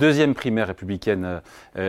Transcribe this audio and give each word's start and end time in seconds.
Deuxième 0.00 0.34
primaire 0.34 0.68
républicaine 0.68 1.42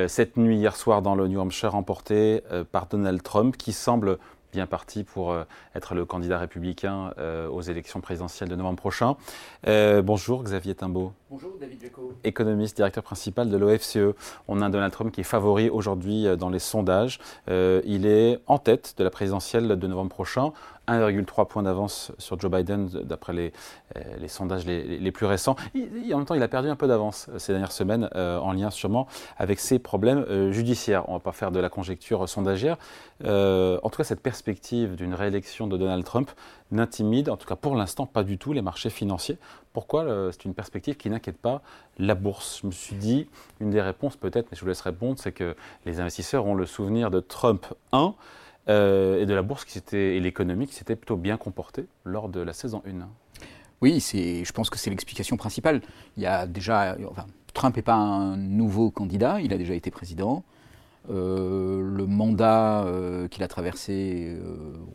cette 0.08 0.36
nuit, 0.36 0.58
hier 0.58 0.76
soir, 0.76 1.02
dans 1.02 1.16
le 1.16 1.30
New 1.30 1.40
Hampshire, 1.40 1.72
remportée 1.72 2.44
par 2.74 2.88
Donald 2.88 3.24
Trump, 3.24 3.56
qui 3.56 3.72
semble 3.72 4.18
bien 4.52 4.68
parti 4.68 5.04
pour 5.04 5.32
euh, 5.32 5.44
être 5.76 5.96
le 5.96 6.06
candidat 6.06 6.38
républicain 6.38 7.14
euh, 7.18 7.48
aux 7.48 7.62
élections 7.62 8.02
présidentielles 8.02 8.50
de 8.50 8.56
novembre 8.56 8.78
prochain. 8.78 9.16
Euh, 9.68 10.02
bonjour 10.02 10.44
Xavier 10.44 10.76
Timbaud. 10.76 11.14
Bonjour 11.30 11.54
David 11.60 11.82
Jaco. 11.82 12.14
Économiste, 12.24 12.76
directeur 12.76 13.04
principal 13.04 13.50
de 13.50 13.58
l'OFCE. 13.58 14.16
On 14.48 14.62
a 14.62 14.66
un 14.66 14.70
Donald 14.70 14.92
Trump 14.92 15.12
qui 15.12 15.22
est 15.22 15.26
favori 15.26 15.70
aujourd'hui 15.70 16.26
dans 16.38 16.50
les 16.50 16.60
sondages. 16.60 17.20
il 17.48 18.06
est 18.06 18.40
en 18.48 18.58
tête 18.58 18.96
de 18.98 19.04
la 19.04 19.10
présidentielle 19.10 19.68
de 19.68 19.88
novembre 19.88 20.10
prochain. 20.10 20.52
1,3 20.88 21.48
points 21.48 21.64
d'avance 21.64 22.12
sur 22.18 22.40
Joe 22.40 22.52
Biden 22.52 22.88
d'après 22.88 23.34
les, 23.34 23.54
les, 24.20 24.28
sondages 24.28 24.66
les, 24.66 25.12
plus 25.12 25.26
récents. 25.26 25.56
en 25.76 26.18
même 26.18 26.26
temps, 26.26 26.36
il 26.36 26.44
a 26.44 26.48
perdu 26.48 26.70
un 26.70 26.76
peu 26.76 26.88
d'avance 26.88 27.30
ces 27.38 27.54
dernières 27.54 27.72
semaines 27.72 28.10
en 28.16 28.52
lien 28.52 28.70
sûrement 28.72 29.08
avec 29.38 29.60
ses 29.60 29.80
problèmes 29.80 30.52
judiciaires. 30.52 31.08
On 31.08 31.14
ne 31.14 31.18
va 31.18 31.24
pas 31.24 31.32
faire 31.32 31.52
de 31.52 31.60
la 31.60 31.70
conjecture 31.70 32.28
sondagière. 32.28 32.78
en 33.24 33.90
tout 33.90 33.98
cas, 33.98 34.04
cette 34.04 34.22
perspective 34.22 34.96
d'une 34.96 35.14
réélection 35.14 35.68
de 35.68 35.78
Donald 35.78 36.04
Trump 36.04 36.32
n'intimide, 36.72 37.30
en 37.30 37.38
tout 37.38 37.48
cas 37.48 37.56
pour 37.56 37.76
l'instant, 37.76 38.06
pas 38.06 38.24
du 38.24 38.38
tout 38.38 38.54
les 38.54 38.62
marchés 38.62 38.90
financiers. 38.90 39.38
Pourquoi 39.74 40.32
C'est 40.32 40.46
une 40.46 40.54
perspective 40.54 40.98
qui 40.98 41.10
n'inquiète 41.10 41.38
pas 41.38 41.62
la 41.98 42.16
bourse? 42.16 42.60
Je 42.62 42.68
me 42.68 42.72
suis 42.72 42.96
dit, 42.96 43.28
une 43.60 43.70
des 43.70 43.82
réponses 43.82 44.16
peut-être, 44.16 44.48
mais 44.52 44.58
je 44.58 44.62
vous 44.62 44.68
laisse 44.68 44.82
répondre, 44.82 45.18
c'est 45.20 45.32
que 45.32 45.56
les 45.86 46.00
investisseurs 46.00 46.46
ont 46.46 46.56
le 46.56 46.66
souvenir 46.66 47.12
de 47.12 47.20
Trump 47.20 47.66
1 47.92 48.00
euh, 48.00 48.10
et 48.68 49.26
de 49.26 49.34
la 49.34 49.42
bourse 49.42 49.66
qui 49.66 49.82
et 49.96 50.20
l'économie 50.20 50.68
qui 50.68 50.76
s'était 50.76 50.96
plutôt 50.96 51.18
bien 51.18 51.38
comportée 51.38 51.88
lors 52.06 52.30
de 52.30 52.40
la 52.40 52.54
saison 52.54 52.82
1. 52.86 53.08
Oui, 53.82 54.00
je 54.00 54.52
pense 54.52 54.70
que 54.70 54.78
c'est 54.78 54.92
l'explication 54.92 55.38
principale. 55.38 55.82
Il 56.16 56.24
y 56.24 56.28
a 56.28 56.46
déjà, 56.46 56.96
Trump 57.54 57.76
n'est 57.76 57.82
pas 57.82 57.96
un 57.96 58.38
nouveau 58.38 58.92
candidat, 58.92 59.42
il 59.42 59.52
a 59.54 59.58
déjà 59.58 59.74
été 59.74 59.90
président. 59.90 60.44
Euh, 61.10 61.82
le 61.82 62.06
mandat 62.06 62.84
euh, 62.84 63.28
qu'il 63.28 63.42
a 63.42 63.48
traversé, 63.48 64.38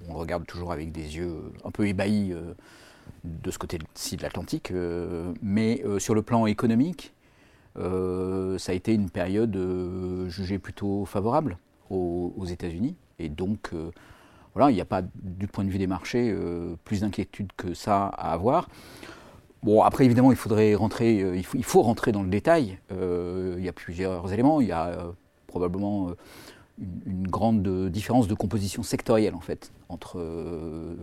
on 0.09 0.13
le 0.13 0.19
regarde 0.19 0.47
toujours 0.47 0.71
avec 0.71 0.93
des 0.93 1.17
yeux 1.17 1.53
un 1.65 1.73
peu 1.73 1.89
ébahis 1.89 2.33
de 3.25 3.51
ce 3.51 3.59
côté-ci 3.59 4.17
de 4.17 4.23
l'Atlantique, 4.23 4.73
mais 5.43 5.83
sur 5.99 6.15
le 6.15 6.23
plan 6.23 6.47
économique, 6.47 7.13
ça 7.75 8.73
a 8.73 8.75
été 8.75 8.95
une 8.95 9.11
période 9.11 9.59
jugée 10.29 10.61
plutôt 10.61 11.05
favorable 11.07 11.59
aux 11.91 12.45
États-Unis. 12.47 12.95
Et 13.19 13.29
donc, 13.29 13.71
euh, 13.73 13.91
voilà, 14.55 14.71
il 14.71 14.75
n'y 14.75 14.81
a 14.81 14.87
pas, 14.87 15.03
du 15.15 15.47
point 15.47 15.65
de 15.65 15.71
vue 15.71 15.79
des 15.79 15.87
marchés, 15.87 16.31
euh, 16.31 16.77
plus 16.85 17.01
d'inquiétude 17.01 17.51
que 17.57 17.75
ça 17.75 18.07
à 18.07 18.33
avoir. 18.33 18.69
Bon, 19.63 19.83
après, 19.83 20.05
évidemment, 20.05 20.31
il 20.31 20.37
faudrait 20.37 20.75
rentrer, 20.75 21.23
euh, 21.23 21.37
il, 21.37 21.65
faut, 21.65 21.83
rentrer 21.83 22.13
dans 22.13 22.23
le 22.23 22.29
détail. 22.29 22.79
il 22.91 23.65
y 23.65 23.69
a 23.69 23.73
plusieurs 23.73 24.33
éléments. 24.33 24.61
Il 24.61 24.69
y 24.69 24.73
a 24.73 25.13
probablement 25.47 26.13
une, 26.79 27.27
grande 27.27 27.89
différence 27.89 28.29
de 28.29 28.35
composition 28.35 28.83
sectorielle, 28.83 29.35
en 29.35 29.41
fait, 29.41 29.73
entre 29.89 30.21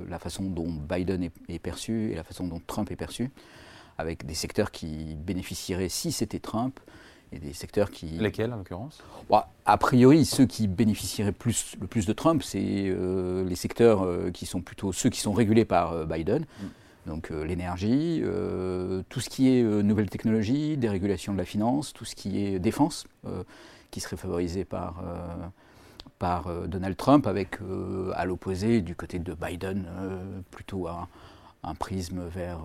la 0.08 0.20
façon 0.20 0.44
dont 0.44 0.70
Biden 0.70 1.30
est, 1.50 1.59
perçu 1.59 2.11
et 2.11 2.16
la 2.16 2.23
façon 2.23 2.48
dont 2.48 2.61
Trump 2.66 2.92
est 2.92 2.95
perçu, 2.95 3.31
avec 3.98 4.25
des 4.25 4.36
secteurs 4.36 4.72
qui 4.72 5.16
bénéficieraient, 5.16 5.89
si 5.89 6.11
c'était 6.11 6.39
Trump, 6.39 6.80
et 7.34 7.39
des 7.39 7.53
secteurs 7.53 7.89
qui... 7.89 8.06
Lesquels, 8.06 8.53
en 8.53 8.58
l'occurrence? 8.58 9.02
Bah, 9.30 9.50
A 9.66 9.78
priori, 9.78 10.26
ceux 10.26 10.45
qui 10.45 10.67
bénéficieraient 10.67 11.31
plus, 11.31 11.76
le 11.80 11.88
plus 11.88 12.06
de 12.06 12.14
Trump, 12.14 12.44
c'est 12.44 12.62
euh, 12.62 13.44
les 13.45 13.56
secteurs 13.56 14.03
euh, 14.03 14.31
qui 14.31 14.45
sont 14.45 14.62
plutôt 14.62 14.92
ceux 14.92 15.09
qui 15.09 15.20
sont 15.20 15.34
régulés 15.34 15.66
par 15.66 15.94
euh, 15.94 16.06
Biden. 16.06 16.45
Mm. 16.59 16.66
Donc 17.06 17.31
l'énergie, 17.31 18.23
tout 19.09 19.20
ce 19.20 19.30
qui 19.30 19.50
est 19.50 19.61
nouvelles 19.61 20.09
technologies, 20.09 20.78
dérégulation 20.78 21.34
de 21.34 21.38
la 21.38 21.44
finance, 21.44 21.92
tout 21.92 22.06
ce 22.06 22.16
qui 22.16 22.45
est 22.45 22.59
défense, 22.59 23.08
qui 23.92 24.00
serait 24.00 24.15
favorisé 24.15 24.64
par, 24.64 25.04
par 26.17 26.50
Donald 26.65 26.95
Trump, 26.95 27.27
avec 27.27 27.60
à 28.15 28.23
l'opposé, 28.23 28.80
du 28.80 28.95
côté 28.95 29.20
de 29.20 29.33
Biden, 29.33 29.86
plutôt 30.50 30.88
un, 30.88 31.10
un 31.64 31.76
prisme 31.76 32.21
vers 32.26 32.60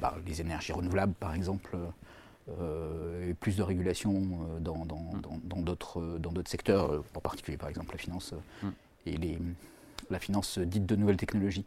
bah, 0.00 0.14
les 0.26 0.40
énergies 0.40 0.72
renouvelables, 0.72 1.12
par 1.12 1.34
exemple. 1.34 1.76
Euh, 2.60 3.28
et 3.28 3.34
plus 3.34 3.56
de 3.56 3.62
régulation 3.62 4.12
euh, 4.12 4.60
dans, 4.60 4.84
d'autres 5.62 6.18
dans 6.18 6.32
d'autres 6.32 6.50
secteurs, 6.50 6.92
euh, 6.92 7.04
en 7.14 7.20
particulier 7.20 7.56
par 7.56 7.68
exemple 7.68 7.92
la 7.92 7.98
finance 7.98 8.34
mm. 8.62 8.68
et 9.06 9.16
les, 9.16 9.38
la 10.10 10.18
finance 10.18 10.58
dite 10.58 10.86
de 10.86 10.96
nouvelles 10.96 11.16
technologies. 11.16 11.64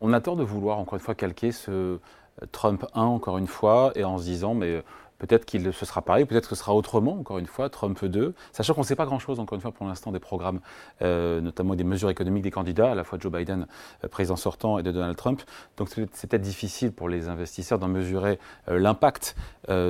On 0.00 0.12
a 0.12 0.20
tort 0.20 0.36
de 0.36 0.42
vouloir 0.42 0.78
encore 0.78 0.94
une 0.94 1.04
fois 1.04 1.14
calquer 1.14 1.52
ce 1.52 1.98
Trump 2.52 2.84
1 2.94 3.02
encore 3.02 3.38
une 3.38 3.46
fois 3.46 3.92
et 3.94 4.04
en 4.04 4.18
se 4.18 4.24
disant 4.24 4.54
mais 4.54 4.82
Peut-être 5.18 5.46
qu'il 5.46 5.72
se 5.72 5.86
sera 5.86 6.02
pareil, 6.02 6.26
peut-être 6.26 6.48
que 6.48 6.54
ce 6.54 6.60
sera 6.60 6.74
autrement, 6.74 7.18
encore 7.18 7.38
une 7.38 7.46
fois, 7.46 7.70
Trump 7.70 8.04
2, 8.04 8.34
sachant 8.52 8.74
qu'on 8.74 8.82
ne 8.82 8.86
sait 8.86 8.96
pas 8.96 9.06
grand-chose, 9.06 9.40
encore 9.40 9.56
une 9.56 9.62
fois, 9.62 9.72
pour 9.72 9.86
l'instant, 9.86 10.12
des 10.12 10.18
programmes, 10.18 10.60
euh, 11.00 11.40
notamment 11.40 11.74
des 11.74 11.84
mesures 11.84 12.10
économiques 12.10 12.42
des 12.42 12.50
candidats, 12.50 12.92
à 12.92 12.94
la 12.94 13.02
fois 13.02 13.18
Joe 13.18 13.32
Biden, 13.32 13.66
euh, 14.04 14.08
président 14.08 14.36
sortant, 14.36 14.78
et 14.78 14.82
de 14.82 14.92
Donald 14.92 15.16
Trump. 15.16 15.40
Donc 15.78 15.88
c'est 15.88 16.28
peut-être 16.28 16.42
difficile 16.42 16.92
pour 16.92 17.08
les 17.08 17.28
investisseurs 17.28 17.78
d'en 17.78 17.88
mesurer 17.88 18.38
euh, 18.68 18.78
l'impact 18.78 19.36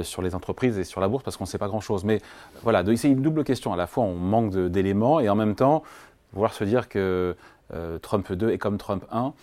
sur 0.03 0.23
les 0.23 0.35
entreprises 0.35 0.79
et 0.79 0.85
sur 0.85 1.03
la 1.03 1.09
bourse, 1.09 1.23
parce 1.23 1.37
qu'on 1.37 1.45
ne 1.45 1.49
sait 1.49 1.59
pas 1.59 1.69
grand-chose. 1.69 2.05
Mais 2.05 2.23
voilà, 2.63 2.83
c'est 2.97 3.09
une 3.09 3.21
double 3.21 3.45
question. 3.45 3.75
À 3.75 3.77
la 3.77 3.87
fois, 3.87 4.05
on 4.05 4.15
manque 4.15 4.55
d'éléments, 4.55 5.21
et 5.21 5.29
en 5.29 5.35
même 5.35 5.55
temps, 5.55 5.83
vouloir 6.33 6.55
se 6.55 6.65
dire 6.65 6.89
que 6.89 7.37
Trump 8.01 8.33
2 8.33 8.51
est 8.51 8.59
comme 8.59 8.79
Trump 8.79 9.05
1, 9.13 9.35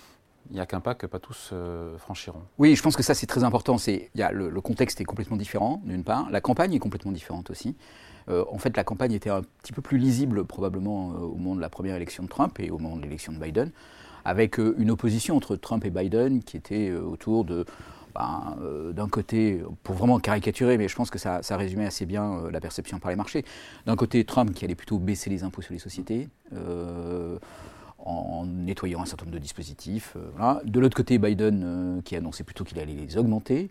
il 0.49 0.55
n'y 0.55 0.59
a 0.59 0.65
qu'un 0.65 0.79
pas 0.79 0.95
que 0.95 1.05
pas 1.05 1.19
tous 1.19 1.49
euh, 1.53 1.97
franchiront. 1.97 2.41
Oui, 2.57 2.75
je 2.75 2.81
pense 2.81 2.95
que 2.95 3.03
ça 3.03 3.13
c'est 3.13 3.27
très 3.27 3.43
important. 3.43 3.77
C'est, 3.77 4.09
y 4.15 4.21
a 4.21 4.31
le, 4.31 4.49
contexte 4.61 5.01
est 5.01 5.05
complètement 5.05 5.37
différent, 5.37 5.81
d'une 5.85 6.03
part. 6.03 6.29
La 6.31 6.41
campagne 6.41 6.73
est 6.73 6.79
complètement 6.79 7.11
différente 7.11 7.49
aussi. 7.49 7.75
Euh, 8.29 8.45
en 8.51 8.57
fait, 8.57 8.75
la 8.77 8.83
campagne 8.83 9.13
était 9.13 9.29
un 9.29 9.41
petit 9.61 9.73
peu 9.73 9.81
plus 9.81 9.97
lisible 9.97 10.45
probablement 10.45 11.11
euh, 11.11 11.17
au 11.17 11.35
moment 11.35 11.55
de 11.55 11.61
la 11.61 11.69
première 11.69 11.95
élection 11.95 12.23
de 12.23 12.29
Trump 12.29 12.57
et 12.59 12.71
au 12.71 12.77
moment 12.77 12.95
de 12.95 13.01
l'élection 13.01 13.33
de 13.33 13.37
Biden, 13.37 13.71
avec 14.25 14.57
une 14.57 14.91
opposition 14.91 15.35
entre 15.35 15.55
Trump 15.55 15.83
et 15.85 15.89
Biden 15.89 16.41
qui 16.43 16.55
était 16.55 16.93
autour 16.93 17.43
de 17.43 17.65
ben, 18.15 18.55
d'un 18.93 19.09
côté, 19.09 19.61
pour 19.81 19.95
vraiment 19.95 20.19
caricaturer, 20.19 20.77
mais 20.77 20.87
je 20.87 20.95
pense 20.95 21.09
que 21.09 21.17
ça, 21.17 21.41
ça 21.41 21.57
résumait 21.57 21.87
assez 21.87 22.05
bien 22.05 22.43
la 22.51 22.61
perception 22.61 22.99
par 22.99 23.09
les 23.09 23.17
marchés, 23.17 23.43
d'un 23.85 23.95
côté 23.95 24.23
Trump 24.23 24.53
qui 24.53 24.63
allait 24.63 24.75
plutôt 24.75 24.99
baisser 24.99 25.29
les 25.29 25.43
impôts 25.43 25.63
sur 25.63 25.73
les 25.73 25.79
sociétés, 25.79 26.29
en 28.05 28.45
nettoyant 28.45 29.01
un 29.01 29.05
certain 29.05 29.25
nombre 29.25 29.37
de 29.37 29.41
dispositifs. 29.41 30.15
Euh, 30.17 30.59
de 30.63 30.79
l'autre 30.79 30.95
côté, 30.95 31.17
Biden 31.17 31.63
euh, 31.63 32.01
qui 32.01 32.15
annonçait 32.15 32.43
plutôt 32.43 32.63
qu'il 32.63 32.79
allait 32.79 32.93
les 32.93 33.17
augmenter, 33.17 33.69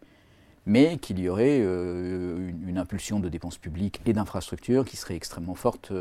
mais 0.64 0.96
qu'il 0.96 1.18
y 1.18 1.28
aurait 1.28 1.60
euh, 1.60 2.50
une, 2.66 2.78
impulsion 2.78 3.20
de 3.20 3.28
dépenses 3.28 3.58
publiques 3.58 4.00
et 4.06 4.12
d'infrastructures 4.12 4.84
qui 4.84 4.96
serait 4.96 5.16
extrêmement 5.16 5.54
forte 5.54 5.92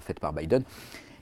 faite 0.00 0.20
par 0.20 0.32
Biden. 0.32 0.62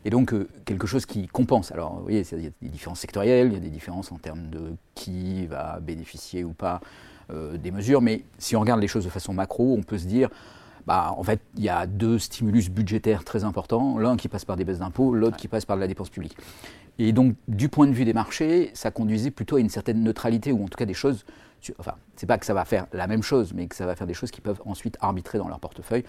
Et 0.05 0.11
donc 0.11 0.33
quelque 0.65 0.87
chose 0.87 1.07
qui 1.07 1.27
compense. 1.27 1.73
Alors 1.73 1.97
vous 1.97 2.03
voyez, 2.03 2.25
il 2.33 2.43
y 2.43 2.47
a 2.47 2.51
des 2.63 2.69
différences 2.69 3.01
sectorielles, 3.01 3.49
il 3.49 3.55
y 3.55 3.57
a 3.57 3.61
des 3.61 3.69
différences 3.69 4.13
en 4.13 4.19
termes 4.19 4.49
de 4.49 4.61
qui 4.95 5.47
va 5.47 5.81
bénéficier 5.81 6.45
ou 6.45 6.53
pas 6.53 6.81
des 7.31 7.71
mesures, 7.73 8.01
mais 8.01 8.23
si 8.39 8.57
on 8.57 8.61
regarde 8.61 8.81
les 8.81 8.89
choses 8.89 9.05
de 9.05 9.11
façon 9.11 9.35
macro, 9.35 9.75
on 9.77 9.83
peut 9.83 9.99
se 9.99 10.07
dire 10.07 10.31
bah, 10.89 11.15
en 11.19 11.23
fait, 11.23 11.43
il 11.59 11.65
y 11.65 11.69
a 11.69 11.87
deux 11.87 12.19
stimulus 12.19 12.71
budgétaires 12.71 13.23
très 13.23 13.45
importants, 13.45 13.99
l'un 13.99 14.17
qui 14.17 14.27
passe 14.27 14.47
par 14.47 14.57
des 14.57 14.65
baisses 14.65 14.79
d'impôts, 14.79 15.13
l'autre 15.13 15.37
qui 15.37 15.47
passe 15.47 15.67
par 15.67 15.77
de 15.77 15.83
la 15.83 15.87
dépense 15.87 16.09
publique. 16.09 16.35
Et 16.99 17.13
donc, 17.13 17.37
du 17.47 17.69
point 17.69 17.87
de 17.87 17.93
vue 17.93 18.07
des 18.07 18.15
marchés, 18.15 18.71
ça 18.73 18.91
conduisait 18.91 19.31
plutôt 19.31 19.57
à 19.57 19.61
une 19.61 19.69
certaine 19.69 20.03
neutralité, 20.03 20.51
ou 20.51 20.65
en 20.65 20.67
tout 20.67 20.79
cas 20.79 20.87
des 20.87 20.95
choses, 20.95 21.27
enfin, 21.79 21.93
c'est 22.17 22.25
pas 22.25 22.39
que 22.39 22.47
ça 22.47 22.55
va 22.55 22.65
faire 22.65 22.87
la 22.95 23.07
même 23.07 23.23
chose, 23.23 23.53
mais 23.53 23.67
que 23.67 23.77
ça 23.77 23.85
va 23.85 23.97
faire 23.97 24.07
des 24.07 24.15
choses 24.15 24.31
qui 24.31 24.41
peuvent 24.41 24.63
ensuite 24.65 24.97
arbitrer 25.03 25.37
dans 25.37 25.49
leur 25.49 25.61
portefeuille 25.61 26.05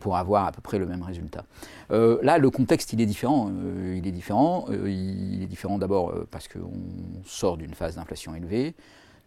pour 0.00 0.16
avoir 0.16 0.46
à 0.46 0.50
peu 0.50 0.60
près 0.60 0.80
le 0.80 0.86
même 0.86 1.04
résultat. 1.04 1.44
Euh, 1.92 2.18
là, 2.22 2.38
le 2.38 2.50
contexte, 2.50 2.92
il 2.92 3.00
est 3.00 3.06
différent. 3.06 3.52
Euh, 3.52 3.94
il 3.96 4.04
est 4.08 4.12
différent. 4.12 4.64
Euh, 4.68 4.90
il 4.90 5.44
est 5.44 5.46
différent 5.46 5.78
d'abord 5.78 6.12
parce 6.32 6.48
qu'on 6.48 6.72
sort 7.24 7.56
d'une 7.56 7.74
phase 7.74 7.94
d'inflation 7.94 8.34
élevée. 8.34 8.74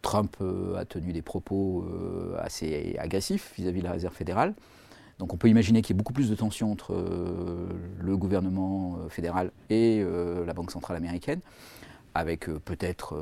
Trump 0.02 0.36
a 0.78 0.84
tenu 0.84 1.14
des 1.14 1.22
propos 1.22 1.86
assez 2.38 2.98
agressifs 3.00 3.54
vis 3.58 3.68
à 3.68 3.72
-vis 3.72 3.80
de 3.80 3.86
la 3.86 3.94
Réserve 3.94 4.14
fédérale. 4.14 4.54
Donc 5.20 5.34
on 5.34 5.38
peut 5.38 5.50
imaginer 5.50 5.82
qu'il 5.82 5.96
y 5.96 5.98
ait 5.98 5.98
beaucoup 5.98 6.14
plus 6.14 6.30
de 6.30 6.36
tensions 6.36 6.72
entre 6.72 6.94
euh, 6.94 7.68
le 8.00 8.18
gouvernement 8.18 8.98
euh, 9.00 9.10
fédéral 9.10 9.52
et 9.70 10.02
euh, 10.02 10.46
la 10.46 10.54
Banque 10.54 10.72
centrale 10.72 10.98
américaine, 10.98 11.40
avec 12.14 12.48
peut-être 12.66 13.16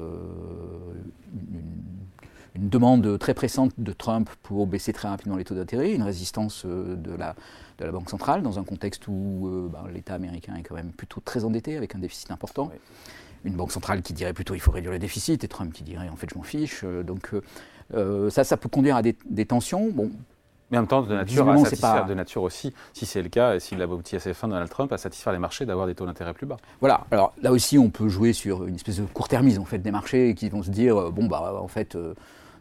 une, 2.56 2.70
demande 2.70 3.20
très 3.20 3.34
pressante 3.34 3.74
de 3.78 3.92
Trump 3.92 4.30
pour 4.42 4.68
baisser 4.68 4.94
très 4.94 5.10
rapidement 5.10 5.36
les 5.36 5.44
taux 5.44 5.56
d'intérêt, 5.56 5.94
une 5.94 6.04
résistance 6.04 6.66
de 6.66 7.14
la, 7.14 7.36
de 7.78 7.84
la 7.84 7.92
Banque 7.92 8.10
centrale 8.10 8.42
dans 8.42 8.58
un 8.58 8.64
contexte 8.64 9.10
où 9.10 9.70
ben, 9.70 9.84
l'État 9.94 10.14
américain 10.14 10.56
est 10.56 10.64
quand 10.64 10.76
même 10.76 10.94
plutôt 10.94 11.20
très 11.20 11.44
endetté 11.44 11.76
avec 11.76 11.94
un 11.96 12.00
déficit 12.00 12.32
important. 12.32 12.72
Une 13.44 13.56
banque 13.56 13.74
centrale 13.74 14.02
qui 14.02 14.14
dirait 14.14 14.32
plutôt 14.32 14.56
il 14.56 14.62
faut 14.62 14.72
réduire 14.72 14.94
le 14.94 15.00
déficit 15.00 15.44
et 15.44 15.48
Trump 15.50 15.74
qui 15.74 15.84
dirait 15.84 16.08
en 16.08 16.16
fait 16.16 16.30
je 16.32 16.38
m'en 16.38 16.44
fiche. 16.44 16.86
Donc 16.86 17.32
ça, 18.30 18.46
ça 18.46 18.56
peut 18.56 18.70
conduire 18.70 18.96
à 18.96 19.02
des, 19.02 19.18
des 19.30 19.46
tensions. 19.46 19.90
Bon, 19.90 20.10
mais 20.72 20.78
en 20.78 20.82
même 20.82 20.88
temps, 20.88 21.04
de 21.04 21.14
nature, 21.14 21.48
à 21.48 21.58
satisfaire, 21.58 22.06
de 22.06 22.14
nature 22.16 22.42
aussi, 22.42 22.74
si 22.94 23.06
c'est 23.06 23.22
le 23.22 23.30
cas, 23.30 23.56
et 23.56 23.60
s'il 23.60 23.80
aboutit 23.82 24.16
à 24.16 24.20
ses 24.20 24.34
fins, 24.34 24.48
Donald 24.48 24.70
Trump, 24.70 24.92
à 24.92 24.98
satisfaire 24.98 25.32
les 25.32 25.40
marchés 25.40 25.66
d'avoir 25.66 25.86
des 25.86 25.94
taux 25.94 26.06
d'intérêt 26.06 26.34
plus 26.34 26.48
bas. 26.48 26.58
Voilà, 26.80 27.06
alors 27.12 27.34
là 27.42 27.52
aussi, 27.52 27.78
on 27.78 27.90
peut 27.90 28.10
jouer 28.10 28.34
sur 28.34 28.66
une 28.66 28.76
espèce 28.76 28.98
de 28.98 29.06
court-termisme 29.06 29.62
en 29.62 29.66
fait, 29.66 29.78
des 29.78 29.92
marchés 29.92 30.34
qui 30.34 30.50
vont 30.50 30.64
se 30.64 30.72
dire, 30.72 30.98
euh, 30.98 31.12
bon, 31.12 31.28
bah, 31.28 31.60
en 31.62 31.68
fait, 31.68 31.96
euh, 31.96 32.16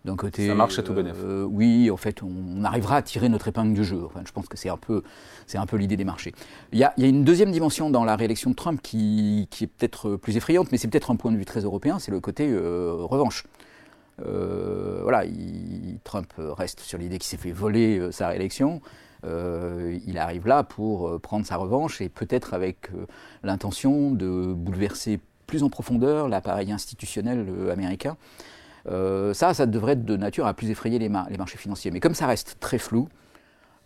d'un 0.04 0.16
côté. 0.16 0.48
Ça 0.48 0.54
marche 0.54 0.78
à 0.78 0.82
tout 0.82 0.92
bénéf. 0.92 1.16
oui, 1.46 1.90
en 1.90 1.96
fait, 1.96 2.22
on, 2.22 2.62
arrivera 2.62 2.96
à 2.96 3.02
tirer 3.02 3.30
notre 3.30 3.48
épingle 3.48 3.72
du 3.72 3.84
jeu. 3.84 4.02
Enfin, 4.04 4.20
je 4.26 4.32
pense 4.32 4.48
que 4.48 4.58
c'est 4.58 4.68
un 4.68 4.76
peu, 4.76 5.02
c'est 5.46 5.56
un 5.56 5.64
peu 5.64 5.78
l'idée 5.78 5.96
des 5.96 6.04
marchés. 6.04 6.34
Il 6.72 6.78
y, 6.78 6.84
a, 6.84 6.92
une 6.98 7.24
deuxième 7.24 7.52
dimension 7.52 7.88
dans 7.88 8.04
la 8.04 8.16
réélection 8.16 8.50
de 8.50 8.54
Trump 8.54 8.80
qui, 8.82 9.48
qui 9.50 9.64
est 9.64 9.66
peut-être 9.66 10.16
plus 10.16 10.36
effrayante, 10.36 10.70
mais 10.72 10.76
c'est 10.76 10.88
peut-être 10.88 11.10
un 11.10 11.16
point 11.16 11.32
de 11.32 11.38
vue 11.38 11.46
très 11.46 11.60
européen, 11.60 11.98
c'est 11.98 12.10
le 12.10 12.20
côté 12.20 12.54
revanche. 12.54 13.44
voilà, 14.18 15.24
Trump 16.14 16.32
reste 16.38 16.80
sur 16.80 16.98
l'idée 16.98 17.18
qu'il 17.18 17.28
s'est 17.28 17.36
fait 17.36 17.50
voler 17.50 18.12
sa 18.12 18.28
réélection. 18.28 18.80
Euh, 19.26 19.98
il 20.06 20.18
arrive 20.18 20.46
là 20.46 20.62
pour 20.62 21.08
euh, 21.08 21.18
prendre 21.18 21.46
sa 21.46 21.56
revanche 21.56 22.00
et 22.00 22.08
peut-être 22.08 22.54
avec 22.54 22.90
euh, 22.90 23.06
l'intention 23.42 24.10
de 24.10 24.52
bouleverser 24.52 25.18
plus 25.46 25.62
en 25.62 25.70
profondeur 25.70 26.28
l'appareil 26.28 26.72
institutionnel 26.72 27.46
américain. 27.70 28.16
ça, 28.86 29.54
ça 29.54 29.66
devrait 29.66 29.92
être 29.92 30.04
de 30.04 30.16
nature 30.16 30.46
à 30.46 30.54
plus 30.54 30.70
effrayer 30.70 30.98
les, 30.98 31.08
marchés 31.08 31.58
financiers. 31.58 31.90
Mais 31.90 32.00
comme 32.00 32.14
ça 32.14 32.26
reste 32.26 32.56
très 32.60 32.78
flou, 32.78 33.08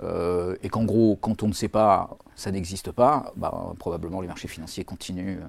et 0.01 0.69
qu'en 0.69 0.85
gros, 0.85 1.19
quand 1.21 1.43
on 1.43 1.49
ne 1.49 1.53
sait 1.53 1.69
pas, 1.69 2.17
ça 2.37 2.53
n'existe 2.53 2.93
pas, 2.93 3.33
bah, 3.35 3.73
probablement 3.81 4.21
les 4.21 4.29
marchés 4.29 4.47
financiers 4.47 4.85
continuent 4.85 5.41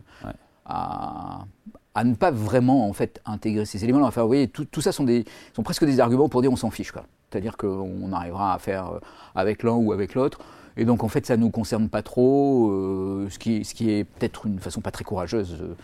à, 0.69 2.03
ne 2.03 2.13
pas 2.15 2.31
vraiment 2.31 2.87
en 2.87 2.93
fait 2.93 3.21
intégrer 3.25 3.65
ces 3.65 3.83
éléments. 3.83 4.01
Enfin, 4.03 4.21
vous 4.21 4.27
voyez, 4.27 4.47
tout, 4.47 4.81
ça 4.81 4.91
sont, 4.91 5.03
des, 5.03 5.25
sont 5.53 5.63
presque 5.63 5.85
des 5.85 5.99
arguments 5.99 6.29
pour 6.29 6.41
dire 6.41 6.51
on 6.51 6.55
s'en 6.55 6.69
fiche. 6.69 6.93
C'est-à-dire 7.29 7.57
qu'on 7.57 8.11
arrivera 8.13 8.53
à 8.53 8.59
faire 8.59 8.93
euh, 8.93 8.99
avec 9.35 9.63
l'un 9.63 9.73
ou 9.73 9.91
avec 9.91 10.15
l'autre. 10.15 10.39
Et 10.77 10.85
donc 10.85 11.03
en 11.03 11.09
fait, 11.09 11.25
ça 11.25 11.35
ne 11.35 11.41
nous 11.41 11.49
concerne 11.49 11.89
pas 11.89 12.01
trop, 12.01 12.71
euh, 12.71 13.27
ce, 13.29 13.37
qui, 13.37 13.65
ce 13.65 13.73
qui 13.75 13.91
est 13.91 14.05
peut-être 14.05 14.45
une 14.45 14.59
façon 14.59 14.81
pas 14.81 14.91
très 14.91 15.03
courageuse 15.03 15.57
de 15.57 15.75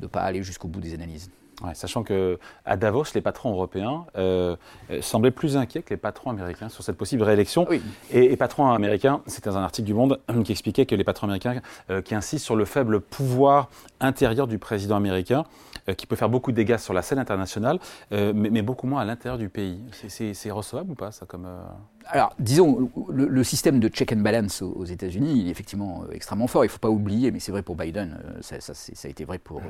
ne 0.00 0.06
pas 0.06 0.20
aller 0.20 0.42
jusqu'au 0.42 0.68
bout 0.68 0.80
des 0.80 0.94
analyses. 0.94 1.28
Sachant 1.74 2.02
que 2.02 2.38
à 2.64 2.76
Davos, 2.76 3.04
les 3.14 3.20
patrons 3.20 3.52
européens 3.52 4.06
euh, 4.16 4.56
semblaient 5.00 5.30
plus 5.30 5.56
inquiets 5.56 5.82
que 5.82 5.90
les 5.90 5.96
patrons 5.96 6.30
américains 6.30 6.68
sur 6.68 6.82
cette 6.84 6.96
possible 6.96 7.22
réélection. 7.22 7.66
Et, 8.10 8.32
et, 8.32 8.36
patrons 8.36 8.70
américains, 8.70 9.22
c'était 9.26 9.50
un 9.50 9.62
article 9.62 9.86
du 9.86 9.94
Monde 9.94 10.20
qui 10.44 10.52
expliquait 10.52 10.86
que 10.86 10.94
les 10.94 11.04
patrons 11.04 11.26
américains 11.26 11.60
qui 12.04 12.14
insistent 12.14 12.44
sur 12.44 12.56
le 12.56 12.64
faible 12.64 13.00
pouvoir 13.00 13.68
intérieur 14.00 14.46
du 14.46 14.58
président 14.58 14.96
américain 14.96 15.44
euh, 15.88 15.92
qui 15.92 16.06
peut 16.06 16.16
faire 16.16 16.30
beaucoup 16.30 16.50
de 16.50 16.56
dégâts 16.56 16.78
sur 16.78 16.94
la 16.94 17.02
scène 17.02 17.18
internationale, 17.18 17.78
euh, 18.12 18.32
mais, 18.34 18.62
beaucoup 18.62 18.86
moins 18.86 19.02
à 19.02 19.04
l'intérieur 19.04 19.36
du 19.36 19.50
pays. 19.50 19.82
C'est 20.08 20.50
recevable 20.50 20.92
ou 20.92 20.94
pas, 20.94 21.12
ça 21.12 21.26
comme, 21.26 21.44
euh, 21.44 21.62
Alors, 22.06 22.34
disons, 22.38 22.90
le, 23.08 23.44
système 23.44 23.80
de 23.80 23.88
check 23.88 24.12
and 24.12 24.20
balance 24.20 24.62
aux, 24.62 24.84
États-Unis, 24.84 25.40
il 25.40 25.48
est 25.48 25.50
effectivement 25.50 26.04
extrêmement 26.12 26.46
fort. 26.46 26.64
Il 26.64 26.68
ne 26.68 26.72
faut 26.72 26.78
pas 26.78 26.90
oublier, 26.90 27.30
mais 27.30 27.40
c'est 27.40 27.52
vrai 27.52 27.62
pour 27.62 27.76
Biden, 27.76 28.18
ça, 28.40 28.60
ça, 28.60 28.72
a 28.72 29.08
été 29.08 29.24
vrai 29.24 29.38
pour, 29.38 29.62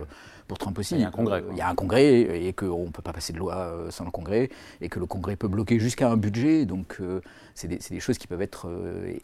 pour 0.49 0.59
Trump 0.59 0.79
aussi. 0.79 0.95
Il 0.95 1.01
y 1.01 1.05
a 1.05 1.09
un 1.09 1.13
congrès. 1.13 1.45
Il 1.53 1.57
y 1.57 1.61
a 1.61 1.69
un 1.69 1.75
congrès 1.75 2.47
et 2.47 2.53
qu'on 2.53 2.87
ne 2.87 2.91
peut 2.91 3.03
pas 3.03 3.13
passer 3.13 3.33
de 3.33 3.39
loi 3.39 3.87
sans 3.91 4.05
le 4.05 4.11
congrès 4.11 4.51
et 4.81 4.89
que 4.89 4.99
le 4.99 5.07
congrès 5.07 5.37
peut 5.37 5.49
bloquer 5.49 5.79
jusqu'à 5.79 6.11
un 6.11 6.17
budget. 6.17 6.67
Donc, 6.67 6.99
c'est 7.55 7.69
des, 7.69 7.79
des, 7.79 8.01
choses 8.01 8.19
qui 8.19 8.27
peuvent 8.27 8.43
être 8.43 8.69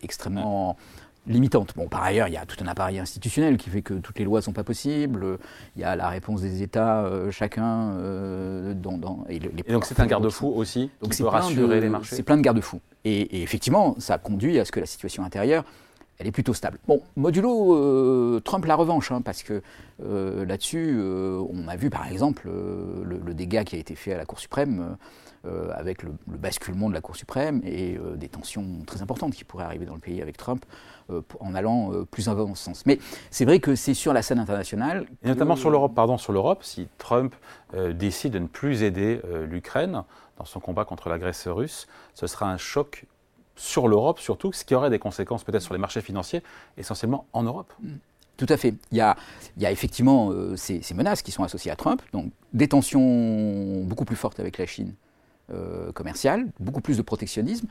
extrêmement 0.03 0.77
limitante. 1.31 1.73
Bon, 1.77 1.89
par 1.89 2.03
ailleurs, 2.03 2.29
il 2.29 2.35
y 2.35 2.37
a 2.37 2.45
tout 2.45 2.63
un 2.63 2.67
appareil 2.67 2.99
institutionnel 2.99 3.57
qui 3.57 3.71
fait 3.71 3.83
que 3.83 3.95
toutes 3.95 4.19
les 4.19 4.25
lois 4.25 4.41
ne 4.41 4.45
sont 4.45 4.53
pas 4.53 4.65
possibles. 4.65 5.39
Il 5.77 5.83
y 5.83 5.85
a 5.85 5.97
la 5.97 6.09
réponse 6.09 6.43
des 6.43 6.63
États, 6.63 7.05
euh, 7.05 7.31
chacun. 7.31 7.93
Euh, 7.93 8.75
dans, 8.75 9.25
et, 9.29 9.39
donc 9.39 9.87
c'est 9.87 10.01
un 10.01 10.07
garde-fou 10.07 10.49
aussi 10.49 10.91
donc 11.01 11.13
qui 11.13 11.23
peut 11.23 11.29
rassurer 11.29 11.81
les 11.81 11.89
marchés 11.89 12.17
C'est 12.17 12.23
plein 12.23 12.37
de 12.37 12.43
garde-fous. 12.43 12.81
Et, 13.05 13.43
effectivement, 13.43 13.95
ça 13.99 14.19
conduit 14.19 14.59
à 14.59 14.65
ce 14.65 14.73
que 14.73 14.81
la 14.81 14.87
situation 14.87 15.25
intérieure, 15.25 15.65
elle 16.19 16.27
est 16.27 16.33
plutôt 16.33 16.53
stable. 16.53 16.79
Bon, 16.87 17.01
modulo 17.17 17.75
euh, 17.75 18.41
Trump 18.41 18.67
la 18.67 18.75
revanche, 18.75 19.11
hein, 19.11 19.23
parce 19.23 19.43
que 19.43 19.63
là-dessus, 20.03 20.99
on 21.01 21.69
a 21.69 21.77
vu 21.77 21.91
par 21.91 22.07
exemple 22.09 22.49
le, 22.49 23.21
le, 23.25 23.35
dégât 23.35 23.65
qui 23.65 23.77
a 23.77 23.79
été 23.79 23.95
fait 23.95 24.15
à 24.15 24.19
la 24.19 24.25
Cour 24.25 24.39
suprême 24.41 24.97
avec 25.75 26.03
le, 26.03 26.13
basculement 26.27 26.89
de 26.89 26.95
la 26.95 27.01
Cour 27.01 27.17
suprême 27.17 27.63
et 27.65 27.97
euh, 27.97 28.17
des 28.17 28.29
tensions 28.29 28.67
très 28.87 29.01
importantes 29.01 29.33
qui 29.33 29.45
pourraient 29.45 29.65
arriver 29.65 29.87
dans 29.87 29.95
le 29.95 30.01
pays 30.01 30.21
avec 30.21 30.37
Trump 30.37 30.67
euh, 31.11 31.23
en 31.41 31.55
allant 31.55 31.93
plus 32.11 32.29
en 32.29 32.55
ce 32.55 32.63
sens. 32.63 32.85
Mais 32.85 32.99
c'est 33.31 33.45
vrai 33.45 33.59
que 33.59 33.75
c'est 33.75 33.95
sur 33.95 34.13
la 34.13 34.23
scène 34.23 34.39
internationale. 34.39 35.07
Et 35.23 35.29
notamment 35.29 35.57
sur 35.57 35.71
l'Europe, 35.71 35.95
pardon, 35.95 36.19
sur 36.19 36.33
l'Europe, 36.33 36.63
si 36.63 36.89
Trump 36.99 37.35
décide 37.95 38.33
de 38.33 38.39
ne 38.39 38.47
plus 38.47 38.83
aider 38.83 39.21
l'Ukraine 39.49 40.03
dans 40.39 40.45
son 40.45 40.61
combat 40.61 40.85
contre 40.85 41.09
la 41.09 41.19
Grèce 41.19 41.47
russe, 41.49 41.87
ce 42.15 42.27
sera 42.27 42.51
un 42.51 42.57
choc 42.57 43.07
sur 43.57 43.89
l'Europe 43.89 44.21
surtout, 44.21 44.53
ce 44.53 44.65
qui 44.65 44.75
aurait 44.75 44.91
des 44.91 44.99
conséquences 44.99 45.45
peut-être 45.45 45.63
sur 45.63 45.75
les 45.75 45.81
marchés 45.81 46.01
financiers, 46.01 46.43
essentiellement 46.77 47.27
en 47.33 47.43
Europe. 47.43 47.73
Mm. 47.83 47.95
Tout 48.37 48.47
à 48.49 48.57
fait. 48.57 48.75
Il 48.91 48.97
y 48.97 49.03
a, 49.03 49.17
il 49.57 49.63
y 49.63 49.67
a 49.67 49.71
effectivement 49.71 50.33
ces, 50.57 50.81
ces, 50.81 50.95
menaces 50.95 51.21
qui 51.21 51.31
sont 51.31 51.45
associées 51.45 51.71
à 51.71 51.77
Trump, 51.77 52.01
donc 52.13 52.33
des 52.55 52.69
tensions 52.69 53.85
beaucoup 53.85 54.07
plus 54.07 54.17
fortes 54.17 54.41
avec 54.41 54.57
la 54.57 54.65
Chine 54.65 54.95
euh, 55.53 55.91
commerciale, 55.93 56.47
beaucoup 56.61 56.81
plus 56.81 56.97
de 56.97 57.03
protectionnisme, 57.03 57.67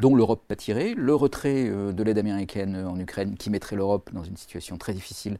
dont 0.00 0.14
l'Europe 0.14 0.42
pâtirait, 0.46 0.94
le 0.96 1.14
retrait 1.14 1.68
euh, 1.68 1.92
de 1.92 2.02
l'aide 2.04 2.18
américaine 2.18 2.76
en 2.86 2.96
Ukraine 2.98 3.36
qui 3.36 3.50
mettrait 3.50 3.74
l'Europe 3.74 4.10
dans 4.12 4.22
une 4.22 4.36
situation 4.36 4.76
très 4.76 4.92
difficile, 4.92 5.38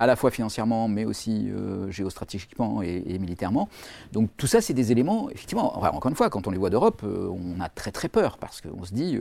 à 0.00 0.06
la 0.06 0.16
fois 0.16 0.30
financièrement, 0.32 0.88
mais 0.88 1.04
aussi 1.04 1.48
euh, 1.50 1.90
géostratégiquement 1.90 2.82
et, 2.82 3.18
militairement. 3.20 3.68
Donc 4.12 4.30
tout 4.36 4.48
ça, 4.48 4.60
c'est 4.60 4.74
des 4.74 4.90
éléments, 4.90 5.30
effectivement, 5.30 5.78
encore 5.78 6.10
une 6.10 6.16
fois, 6.16 6.28
quand 6.28 6.48
on 6.48 6.50
les 6.50 6.58
voit 6.58 6.70
d'Europe, 6.70 7.04
on 7.04 7.60
a 7.60 7.68
très 7.68 7.92
très 7.92 8.08
peur, 8.08 8.38
parce 8.38 8.60
qu'on 8.60 8.84
se 8.84 8.92
dit, 8.92 9.18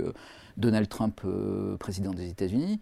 Donald 0.58 0.90
Trump, 0.90 1.22
président 1.80 2.12
des 2.12 2.30
États-Unis, 2.30 2.80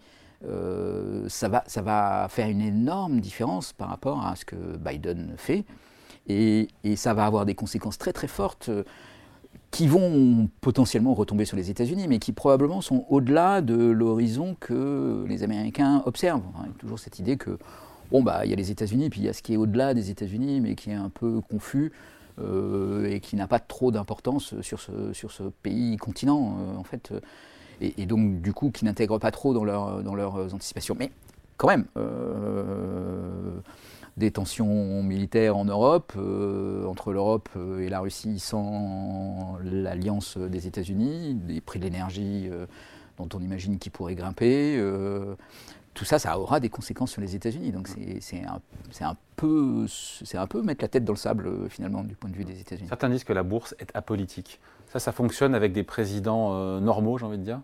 ça, 1.27 1.49
va, 1.49 1.63
ça 1.67 1.81
va 1.81 2.27
faire 2.29 2.47
une 2.47 2.61
énorme 2.61 3.19
différence 3.19 3.73
par 3.73 3.89
rapport 3.89 4.25
à 4.25 4.35
ce 4.35 4.45
que 4.45 4.55
Biden 4.77 5.33
fait. 5.37 5.65
Et, 6.27 6.69
et, 6.83 6.95
ça 6.95 7.13
va 7.13 7.25
avoir 7.25 7.45
des 7.45 7.53
conséquences 7.53 7.97
très 7.97 8.11
très 8.11 8.27
fortes 8.27 8.71
qui 9.71 9.87
vont 9.87 10.49
potentiellement 10.61 11.13
retomber 11.13 11.45
sur 11.45 11.57
les 11.57 11.69
États-Unis, 11.69 12.07
mais 12.07 12.19
qui 12.19 12.31
probablement 12.31 12.81
sont 12.81 13.05
au-delà 13.09 13.61
de 13.61 13.75
l'horizon 13.75 14.55
que 14.59 15.25
les 15.27 15.43
Américains 15.43 16.01
observent. 16.05 16.43
Il 16.63 16.67
y 16.67 16.69
a 16.69 16.73
toujours 16.77 16.99
cette 16.99 17.19
idée 17.19 17.37
que, 17.37 17.57
bon, 18.11 18.23
bah, 18.23 18.45
il 18.45 18.49
y 18.49 18.53
a 18.53 18.55
les 18.55 18.71
États-Unis, 18.71 19.09
puis 19.09 19.21
il 19.21 19.25
y 19.25 19.29
a 19.29 19.33
ce 19.33 19.41
qui 19.41 19.53
est 19.53 19.57
au-delà 19.57 19.93
des 19.93 20.11
États-Unis, 20.11 20.61
mais 20.61 20.75
qui 20.75 20.91
est 20.91 20.95
un 20.95 21.09
peu 21.09 21.41
confus. 21.41 21.91
Euh, 22.37 23.09
et 23.09 23.21
qui 23.21 23.37
n'a 23.37 23.47
pas 23.47 23.59
trop 23.59 23.91
d'importance 23.91 24.59
sur 24.59 24.81
ce, 24.81 25.13
sur 25.13 25.31
ce 25.31 25.43
pays 25.63 25.95
continent 25.95 26.57
euh, 26.59 26.75
en 26.75 26.83
fait 26.83 27.13
et, 27.79 28.05
donc 28.05 28.41
du 28.41 28.51
coup 28.51 28.71
qui 28.71 28.83
n'intègre 28.83 29.19
pas 29.19 29.31
trop 29.31 29.53
dans, 29.53 29.63
leur, 29.63 30.03
dans 30.03 30.15
leurs 30.15 30.53
anticipations 30.53 30.97
mais 30.99 31.11
quand 31.57 31.67
même 31.67 31.85
euh, 31.97 33.59
des 34.17 34.31
tensions 34.31 35.03
militaires 35.03 35.57
en 35.57 35.65
Europe, 35.65 36.13
euh, 36.17 36.85
entre 36.85 37.11
l'Europe 37.11 37.49
et 37.79 37.89
la 37.89 37.99
Russie 37.99 38.39
sans 38.39 39.57
l'alliance 39.63 40.37
des 40.37 40.67
États-Unis, 40.67 41.35
des 41.35 41.61
prix 41.61 41.79
de 41.79 41.85
l'énergie 41.85 42.47
euh, 42.49 42.65
dont 43.17 43.29
on 43.33 43.39
imagine 43.39 43.77
qu'ils 43.79 43.91
pourraient 43.91 44.15
grimper. 44.15 44.81
tout 45.93 46.03
ça, 46.03 46.19
ça 46.19 46.37
aura 46.37 46.59
des 46.59 46.67
conséquences 46.69 47.11
sur 47.11 47.21
les 47.21 47.35
États-Unis. 47.35 47.71
Donc 47.71 47.89
c'est 48.19 48.43
un 48.43 49.17
peu 49.37 50.61
mettre 50.61 50.83
la 50.83 50.89
tête 50.89 51.05
dans 51.05 51.13
le 51.13 51.17
sable, 51.17 51.69
finalement, 51.69 52.03
du 52.03 52.15
point 52.15 52.29
de 52.29 52.35
vue 52.35 52.43
des 52.43 52.59
États-Unis. 52.59 52.89
Certains 52.89 53.09
disent 53.09 53.23
que 53.23 53.31
la 53.31 53.43
bourse 53.43 53.73
est 53.79 53.89
apolitique. 53.93 54.59
Ça, 54.91 54.99
ça 54.99 55.13
fonctionne 55.13 55.55
avec 55.55 55.71
des 55.71 55.83
présidents 55.83 56.79
normaux, 56.81 57.17
j'ai 57.17 57.25
envie 57.25 57.37
de 57.37 57.43
dire? 57.43 57.61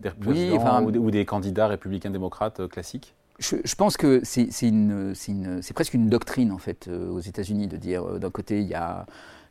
Des 0.00 0.10
oui, 0.26 0.52
enfin, 0.52 0.82
ou, 0.82 1.10
des, 1.10 1.24
candidats 1.24 1.68
républicains 1.68 2.10
démocrates 2.10 2.66
classiques 2.68 3.14
je, 3.38 3.74
pense 3.74 3.96
que 3.96 4.22
c'est 4.24 5.72
presque 5.74 5.94
une 5.94 6.08
doctrine 6.08 6.52
en 6.52 6.58
fait 6.58 6.88
euh, 6.88 7.10
aux 7.10 7.20
États-Unis 7.20 7.68
de 7.68 7.76
dire 7.76 8.04
euh, 8.04 8.18
d'un 8.18 8.30
côté 8.30 8.60
il 8.60 8.66
y 8.66 8.74
a 8.74 9.06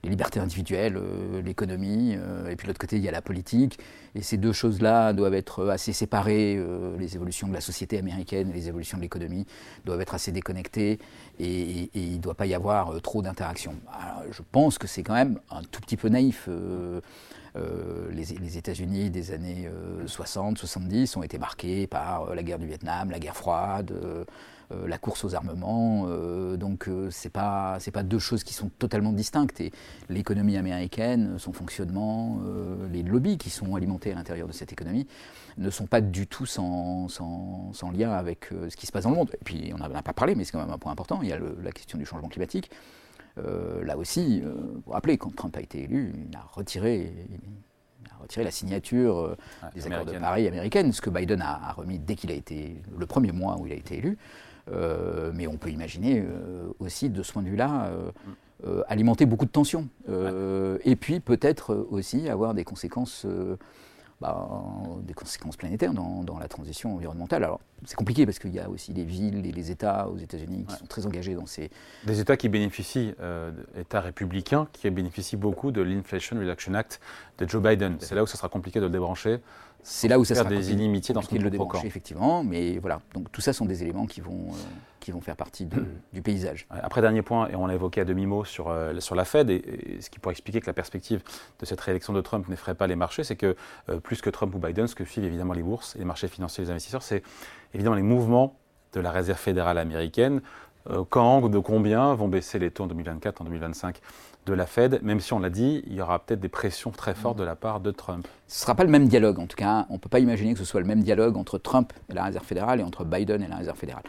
les 0.05 0.09
libertés 0.11 0.39
individuelles, 0.39 0.95
euh, 0.95 1.41
l'économie, 1.41 2.13
et 2.13 2.55
puis 2.55 2.65
de 2.65 2.69
l'autre 2.69 2.79
côté 2.79 2.95
il 2.95 3.03
y 3.03 3.09
a 3.09 3.11
la 3.11 3.21
politique. 3.21 3.77
Et 4.15 4.21
ces 4.21 4.37
deux 4.37 4.53
choses-là 4.53 5.11
doivent 5.11 5.33
être 5.33 5.67
assez 5.67 5.91
séparées. 5.91 6.57
les 6.97 7.15
évolutions 7.15 7.49
de 7.49 7.53
la 7.53 7.59
société 7.59 7.97
américaine 7.97 8.49
et 8.49 8.53
les 8.53 8.69
évolutions 8.69 8.97
de 8.97 9.03
l'économie 9.03 9.45
doivent 9.83 9.99
être 9.99 10.15
assez 10.15 10.31
déconnectées 10.31 10.99
et, 11.39 11.89
il 11.93 12.13
ne 12.13 12.17
doit 12.21 12.33
pas 12.33 12.45
y 12.45 12.53
avoir 12.53 13.01
trop 13.01 13.21
d'interactions. 13.21 13.75
Je 14.31 14.41
pense 14.53 14.77
que 14.77 14.87
c'est 14.87 15.03
quand 15.03 15.13
même 15.13 15.39
un 15.51 15.61
tout 15.63 15.81
petit 15.81 15.97
peu 15.97 16.07
naïf. 16.07 16.47
Euh, 17.57 18.09
les, 18.11 18.57
États-Unis 18.57 19.09
des 19.09 19.31
années 19.31 19.69
60, 20.05 20.57
euh, 20.57 20.59
70 20.59 21.15
ont 21.15 21.23
été 21.23 21.37
marqués 21.37 21.87
par 21.87 22.29
euh, 22.29 22.35
la 22.35 22.43
guerre 22.43 22.59
du 22.59 22.67
Vietnam, 22.67 23.11
la 23.11 23.19
guerre 23.19 23.35
froide, 23.35 23.93
la 24.71 24.97
course 24.97 25.23
aux 25.23 25.35
armements. 25.35 26.07
donc 26.57 26.89
c'est 27.11 27.29
pas 27.29 27.77
c'est 27.79 27.91
pas 27.91 28.03
deux 28.03 28.19
choses 28.19 28.43
qui 28.43 28.53
sont 28.53 28.69
totalement 28.69 29.11
distinctes. 29.11 29.61
Et 29.61 29.71
l'économie 30.09 30.57
américaine, 30.57 31.37
son 31.37 31.53
fonctionnement, 31.53 32.39
les 32.91 33.03
lobbies 33.03 33.37
qui 33.37 33.49
sont 33.49 33.75
alimentés 33.75 34.11
à 34.11 34.15
l'intérieur 34.15 34.47
de 34.47 34.53
cette 34.53 34.71
économie 34.71 35.07
ne 35.57 35.69
sont 35.69 35.85
pas 35.85 36.01
du 36.01 36.27
tout 36.27 36.45
sans, 36.45 37.07
sans, 37.07 37.91
lien 37.91 38.11
avec 38.11 38.49
ce 38.69 38.75
qui 38.75 38.87
se 38.87 38.91
passe 38.91 39.03
dans 39.03 39.11
le 39.11 39.15
monde. 39.15 39.31
Et 39.33 39.43
puis 39.43 39.71
on 39.73 39.77
n'en 39.77 39.93
a 39.93 40.01
pas 40.01 40.13
parlé, 40.13 40.35
mais 40.35 40.43
c'est 40.43 40.51
quand 40.51 40.61
même 40.61 40.71
un 40.73 40.77
point 40.77 40.91
important. 40.91 41.19
Il 41.21 41.29
y 41.29 41.33
a 41.33 41.39
la 41.39 41.71
question 41.71 41.97
du 41.97 42.05
changement 42.05 42.29
climatique. 42.29 42.71
Euh, 43.37 43.83
là 43.83 43.97
aussi, 43.97 44.41
euh, 44.43 44.53
vous 44.53 44.81
vous 44.85 44.91
rappelez, 44.91 45.17
quand 45.17 45.33
Trump 45.35 45.55
a 45.57 45.61
été 45.61 45.83
élu, 45.83 46.13
il 46.29 46.35
a 46.35 46.41
retiré, 46.53 47.11
a 48.11 48.21
retiré 48.21 48.45
la 48.45 48.51
signature 48.51 49.17
euh, 49.17 49.37
des 49.73 49.85
accords 49.87 50.05
de 50.05 50.17
Paris 50.17 50.47
américaines, 50.47 50.91
ce 50.93 51.01
que 51.01 51.09
Biden 51.09 51.41
a, 51.41 51.73
remis 51.73 51.99
dès 51.99 52.15
qu'il 52.15 52.31
a 52.31 52.35
été, 52.35 52.81
le 52.97 53.05
premier 53.05 53.31
mois 53.31 53.57
où 53.59 53.67
il 53.67 53.73
a 53.73 53.75
été 53.75 53.97
élu. 53.97 54.17
Mais 55.33 55.47
on 55.47 55.57
peut 55.57 55.69
imaginer 55.69 56.23
aussi, 56.79 57.09
de 57.09 57.23
ce 57.23 57.31
point 57.31 57.43
de 57.43 57.49
vue-là, 57.49 57.91
alimenter 58.87 59.25
beaucoup 59.25 59.45
de 59.45 59.51
tensions. 59.51 59.87
Et 60.07 60.95
puis 60.95 61.19
peut-être 61.19 61.87
aussi 61.89 62.29
avoir 62.29 62.53
des 62.53 62.63
conséquences 62.63 63.25
bah, 64.21 64.47
des 65.01 65.13
conséquences 65.13 65.57
planétaires 65.57 65.93
dans, 65.93 66.39
la 66.39 66.47
transition 66.47 66.95
environnementale. 66.95 67.43
Alors, 67.43 67.59
c'est 67.83 67.97
compliqué 67.97 68.25
parce 68.25 68.39
qu'il 68.39 68.53
y 68.53 68.59
a 68.59 68.69
aussi 68.69 68.93
les 68.93 69.03
villes 69.03 69.45
et 69.45 69.51
les 69.51 69.71
États 69.71 70.07
aux 70.07 70.17
États-Unis 70.17 70.65
qui 70.67 70.75
sont 70.75 70.85
très 70.85 71.05
engagés 71.05 71.35
dans 71.35 71.45
ces. 71.45 71.69
Des 72.05 72.21
États 72.21 72.37
qui 72.37 72.47
bénéficient, 72.47 73.13
euh, 73.19 73.51
États 73.77 73.99
républicains, 73.99 74.67
qui 74.71 74.89
bénéficient 74.89 75.35
beaucoup 75.35 75.71
de 75.71 75.81
l'Inflation 75.81 76.37
Reduction 76.39 76.73
Act 76.75 77.01
de 77.39 77.49
Joe 77.49 77.61
Biden. 77.61 77.97
C'est 77.99 78.15
là 78.15 78.23
où 78.23 78.27
ça 78.27 78.37
sera 78.37 78.47
compliqué 78.47 78.79
de 78.79 78.85
le 78.85 78.91
débrancher. 78.91 79.39
C'est 79.87 80.07
là 80.07 80.17
où 80.17 80.25
ça 80.25 80.33
sera 80.33 80.49
des 80.49 80.71
inimitiés 80.71 81.13
dans 81.13 81.21
son 81.21 81.35
le 81.35 81.49
débrancher, 81.51 81.85
effectivement. 81.85 82.43
Mais 82.43 82.79
voilà, 82.79 83.01
donc 83.13 83.31
tout 83.31 83.39
ça 83.39 83.53
sont 83.53 83.65
des 83.65 83.83
éléments 83.83 84.07
qui 84.07 84.19
vont. 84.19 84.49
Euh, 84.49 84.57
qui 84.99 85.11
vont 85.11 85.21
faire 85.21 85.35
partie 85.35 85.67
du 86.13 86.23
paysage. 86.23 86.65
Après, 86.71 86.99
dernier 86.99 87.21
point, 87.21 87.47
et 87.49 87.55
on 87.55 87.67
l'a 87.67 87.75
évoqué 87.75 88.01
à 88.01 88.05
demi-mot 88.05 88.43
sur, 88.43 88.69
euh, 88.69 88.99
sur 88.99 89.13
la 89.13 89.23
Fed, 89.23 89.51
et, 89.51 89.99
ce 89.99 90.09
qui 90.09 90.17
pourrait 90.17 90.33
expliquer 90.33 90.61
que 90.61 90.65
la 90.65 90.73
perspective 90.73 91.21
de 91.59 91.65
cette 91.67 91.79
réélection 91.79 92.11
de 92.11 92.21
Trump 92.21 92.49
n'effraie 92.49 92.73
pas 92.73 92.87
les 92.87 92.95
marchés, 92.95 93.23
c'est 93.23 93.35
que 93.35 93.55
euh, 93.89 93.99
plus 93.99 94.23
que 94.23 94.31
Trump 94.31 94.55
ou 94.55 94.57
Biden, 94.57 94.87
ce 94.87 94.95
que 94.95 95.05
suivent 95.05 95.25
évidemment 95.25 95.53
les 95.53 95.61
bourses 95.61 95.95
et 95.95 95.99
les 95.99 96.05
marchés 96.05 96.27
financiers 96.27 96.63
et 96.63 96.65
les 96.65 96.71
investisseurs, 96.71 97.03
c'est 97.03 97.21
évidemment 97.75 97.95
les 97.95 98.01
mouvements 98.01 98.57
de 98.93 98.99
la 98.99 99.11
Réserve 99.11 99.37
fédérale 99.37 99.77
américaine. 99.77 100.41
Quand 101.09 101.41
ou 101.41 101.49
de 101.49 101.57
combien 101.57 102.13
vont 102.13 102.27
baisser 102.27 102.59
les 102.59 102.69
taux 102.69 102.83
en 102.83 102.87
2024, 102.87 103.41
en 103.41 103.45
2025 103.45 104.01
de 104.45 104.53
la 104.53 104.65
Fed, 104.65 105.01
même 105.01 105.19
si 105.19 105.33
on 105.33 105.39
l'a 105.39 105.49
dit, 105.49 105.83
il 105.87 105.93
y 105.93 106.01
aura 106.01 106.19
peut-être 106.19 106.39
des 106.39 106.49
pressions 106.49 106.91
très 106.91 107.15
fortes 107.15 107.37
de 107.37 107.43
la 107.43 107.55
part 107.55 107.79
de 107.79 107.91
Trump. 107.91 108.27
Ce 108.47 108.59
ne 108.59 108.61
sera 108.61 108.75
pas 108.75 108.83
le 108.83 108.89
même 108.89 109.07
dialogue, 109.07 109.39
en 109.39 109.47
tout 109.47 109.57
cas. 109.57 109.87
On 109.89 109.93
ne 109.93 109.99
peut 109.99 110.09
pas 110.09 110.19
imaginer 110.19 110.53
que 110.53 110.59
ce 110.59 110.65
soit 110.65 110.81
le 110.81 110.87
même 110.87 111.01
dialogue 111.01 111.35
entre 111.37 111.57
Trump 111.57 111.93
et 112.09 112.13
la 112.13 112.25
Réserve 112.25 112.45
fédérale 112.45 112.79
et 112.79 112.83
entre 112.83 113.05
Biden 113.05 113.41
et 113.41 113.47
la 113.47 113.57
Réserve 113.57 113.77
fédérale. 113.77 114.03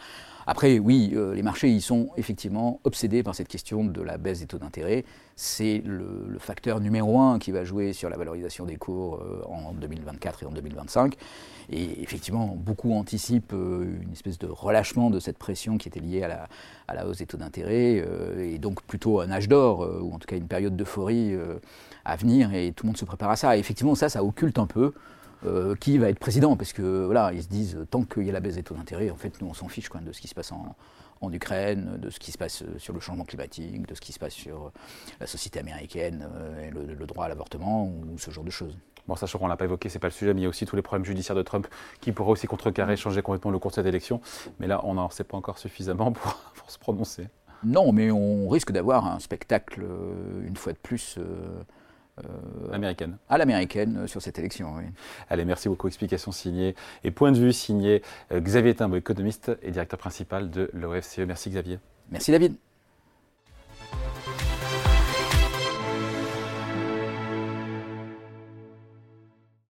Après, 0.49 0.79
oui, 0.79 1.11
euh, 1.13 1.35
les 1.35 1.43
marchés, 1.43 1.67
ils 1.67 1.81
sont 1.81 2.09
effectivement 2.15 2.79
obsédés 2.85 3.21
par 3.21 3.35
cette 3.35 3.49
question 3.49 3.83
de 3.83 4.01
la 4.01 4.17
baisse 4.17 4.39
des 4.39 4.45
taux 4.45 4.59
d'intérêt. 4.59 5.03
C'est 5.35 5.83
le, 5.85 6.37
facteur 6.39 6.79
numéro 6.79 7.19
un 7.19 7.37
qui 7.37 7.51
va 7.51 7.65
jouer 7.65 7.91
sur 7.91 8.09
la 8.09 8.15
valorisation 8.15 8.65
des 8.65 8.77
cours 8.77 9.15
euh, 9.15 9.43
en 9.49 9.73
2024 9.73 10.43
et 10.43 10.45
en 10.45 10.51
2025. 10.51 11.15
Et 11.69 12.01
effectivement, 12.01 12.55
beaucoup 12.57 12.93
anticipent 12.93 13.51
euh, 13.51 13.99
une 14.01 14.13
espèce 14.13 14.39
de 14.39 14.47
relâchement 14.47 15.09
de 15.09 15.19
cette 15.19 15.37
pression 15.37 15.77
qui 15.77 15.89
était 15.89 15.99
liée 15.99 16.23
à 16.23 16.29
la, 16.29 16.47
à 16.87 16.95
la 16.95 17.05
hausse 17.05 17.17
des 17.17 17.25
taux 17.25 17.35
d'intérêt, 17.35 18.05
et 18.39 18.57
donc 18.57 18.81
plutôt 18.83 19.19
un 19.19 19.29
âge 19.29 19.49
d'or, 19.49 19.85
ou 20.01 20.13
en 20.13 20.19
tout 20.19 20.27
cas 20.27 20.37
une 20.37 20.47
période 20.47 20.77
d'euphorie 20.77 21.35
à 22.05 22.15
venir, 22.15 22.53
et 22.53 22.71
tout 22.71 22.85
le 22.85 22.89
monde 22.89 22.97
se 22.97 23.03
prépare 23.03 23.31
à 23.31 23.35
ça. 23.35 23.57
Et 23.57 23.59
effectivement, 23.59 23.95
ça, 23.95 24.07
ça 24.07 24.23
occulte 24.23 24.59
un 24.59 24.67
peu 24.67 24.93
euh, 25.45 25.75
qui 25.75 25.99
va 25.99 26.09
être 26.09 26.17
président, 26.17 26.55
parce 26.57 26.73
que 26.73 27.05
voilà, 27.05 27.31
ils 27.31 27.43
se 27.43 27.47
disent 27.47 27.77
tant 27.91 28.03
qu'il 28.03 28.23
y 28.23 28.29
a 28.29 28.33
la 28.33 28.39
baisse 28.39 28.55
des 28.55 28.63
taux 28.63 28.73
d'intérêt, 28.73 29.11
en 29.11 29.15
fait, 29.15 29.39
nous 29.39 29.47
on 29.47 29.53
s'en 29.53 29.67
fiche 29.67 29.87
quoi, 29.87 30.01
de 30.01 30.11
ce 30.11 30.19
qui 30.19 30.27
se 30.27 30.33
passe 30.33 30.51
en, 30.51 30.75
en, 31.21 31.31
Ukraine, 31.31 31.97
de 31.99 32.09
ce 32.09 32.17
qui 32.17 32.31
se 32.31 32.39
passe 32.39 32.63
euh, 32.63 32.79
sur 32.79 32.93
le 32.93 32.99
changement 32.99 33.23
climatique, 33.23 33.87
de 33.87 33.93
ce 33.93 34.01
qui 34.01 34.13
se 34.13 34.19
passe 34.19 34.33
sur 34.33 34.65
euh, 34.65 34.71
la 35.19 35.27
société 35.27 35.59
américaine, 35.59 36.27
et 36.63 36.71
le, 36.71 37.05
droit 37.05 37.25
à 37.25 37.29
l'avortement 37.29 37.85
ou 37.85 38.17
ce 38.17 38.31
genre 38.31 38.43
de 38.43 38.49
choses. 38.49 38.75
Bon, 39.07 39.15
sachant 39.15 39.37
qu'on 39.37 39.45
ne 39.45 39.51
l'a 39.51 39.57
pas 39.57 39.65
évoqué, 39.65 39.89
c'est 39.89 39.99
pas 39.99 40.07
le 40.07 40.13
sujet, 40.13 40.33
mais 40.33 40.41
il 40.41 40.43
y 40.43 40.47
a 40.47 40.49
aussi 40.49 40.65
tous 40.65 40.75
les 40.75 40.81
problèmes 40.81 41.05
judiciaires 41.05 41.35
de 41.35 41.43
Trump 41.43 41.67
qui 42.01 42.11
pourraient 42.11 42.31
aussi 42.31 42.47
contrecarrer, 42.47 42.97
changer 42.97 43.21
complètement 43.21 43.51
le 43.51 43.59
cours 43.59 43.71
de 43.71 43.75
cette 43.75 43.85
élection. 43.85 44.21
Mais 44.59 44.65
là, 44.65 44.81
on 44.83 44.95
n'en 44.95 45.09
sait 45.11 45.23
pas 45.23 45.37
encore 45.37 45.59
suffisamment 45.59 46.11
pour, 46.11 46.33
pour, 46.55 46.71
se 46.71 46.79
prononcer. 46.79 47.27
Non, 47.63 47.91
mais 47.91 48.09
on 48.09 48.49
risque 48.49 48.71
d'avoir 48.71 49.05
un 49.05 49.19
spectacle, 49.19 49.85
une 50.45 50.57
fois 50.57 50.73
de 50.73 50.77
plus, 50.77 51.19
euh, 52.25 52.73
américaine. 52.73 53.17
À 53.29 53.37
l'américaine 53.37 53.97
euh, 53.97 54.07
sur 54.07 54.21
cette 54.21 54.39
élection, 54.39 54.73
oui. 54.75 54.83
Allez, 55.29 55.45
merci 55.45 55.69
beaucoup. 55.69 55.87
Explication 55.87 56.31
signée 56.31 56.75
et 57.03 57.11
point 57.11 57.31
de 57.31 57.37
vue 57.37 57.53
signé 57.53 58.01
euh, 58.31 58.39
Xavier 58.39 58.73
Timbo, 58.73 58.95
économiste 58.95 59.51
et 59.61 59.71
directeur 59.71 59.99
principal 59.99 60.49
de 60.49 60.69
l'OFCE. 60.73 61.19
Merci 61.19 61.49
Xavier. 61.49 61.79
Merci 62.09 62.31
David. 62.31 62.55